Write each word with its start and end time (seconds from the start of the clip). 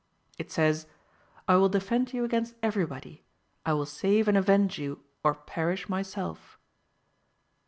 It 0.39 0.49
says, 0.51 0.87
"I 1.47 1.57
will 1.57 1.69
defend 1.69 2.11
you 2.11 2.23
against 2.23 2.55
everybody; 2.63 3.21
I 3.67 3.73
will 3.73 3.85
save 3.85 4.27
and 4.27 4.35
avenge 4.35 4.79
you, 4.79 5.03
or 5.23 5.35
perish 5.35 5.89
myself." 5.89 6.57